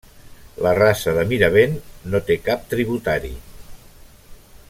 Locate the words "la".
0.65-0.71